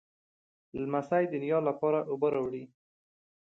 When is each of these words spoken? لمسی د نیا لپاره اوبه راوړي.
لمسی 0.79 1.23
د 1.31 1.33
نیا 1.43 1.59
لپاره 1.69 1.99
اوبه 2.11 2.27
راوړي. 2.33 2.63